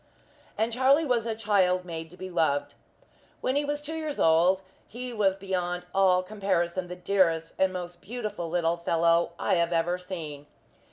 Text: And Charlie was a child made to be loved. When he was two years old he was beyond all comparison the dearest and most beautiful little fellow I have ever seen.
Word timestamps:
And 0.57 0.73
Charlie 0.73 1.05
was 1.05 1.27
a 1.27 1.35
child 1.35 1.85
made 1.85 2.09
to 2.09 2.17
be 2.17 2.31
loved. 2.31 2.73
When 3.39 3.55
he 3.55 3.63
was 3.63 3.81
two 3.83 3.93
years 3.93 4.19
old 4.19 4.63
he 4.87 5.13
was 5.13 5.35
beyond 5.35 5.85
all 5.93 6.23
comparison 6.23 6.87
the 6.87 6.95
dearest 6.95 7.53
and 7.59 7.71
most 7.71 8.01
beautiful 8.01 8.49
little 8.49 8.77
fellow 8.77 9.33
I 9.37 9.57
have 9.57 9.71
ever 9.71 9.99
seen. 9.99 10.47